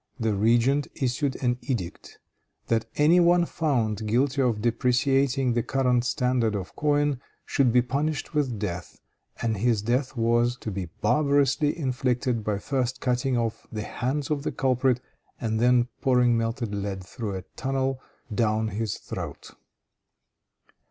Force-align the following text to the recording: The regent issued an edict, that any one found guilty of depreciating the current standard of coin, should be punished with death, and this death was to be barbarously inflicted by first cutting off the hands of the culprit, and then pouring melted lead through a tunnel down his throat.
The 0.19 0.33
regent 0.33 0.87
issued 0.95 1.35
an 1.43 1.59
edict, 1.61 2.17
that 2.69 2.87
any 2.95 3.19
one 3.19 3.45
found 3.45 4.07
guilty 4.07 4.41
of 4.41 4.59
depreciating 4.59 5.53
the 5.53 5.61
current 5.61 6.05
standard 6.05 6.55
of 6.55 6.75
coin, 6.75 7.21
should 7.45 7.71
be 7.71 7.83
punished 7.83 8.33
with 8.33 8.57
death, 8.57 8.99
and 9.43 9.57
this 9.57 9.83
death 9.83 10.17
was 10.17 10.57
to 10.61 10.71
be 10.71 10.85
barbarously 11.01 11.77
inflicted 11.77 12.43
by 12.43 12.57
first 12.57 12.99
cutting 12.99 13.37
off 13.37 13.67
the 13.71 13.83
hands 13.83 14.31
of 14.31 14.41
the 14.41 14.51
culprit, 14.51 14.99
and 15.39 15.59
then 15.59 15.87
pouring 16.01 16.35
melted 16.35 16.73
lead 16.73 17.03
through 17.03 17.35
a 17.35 17.43
tunnel 17.55 18.01
down 18.33 18.69
his 18.69 18.97
throat. 18.97 19.51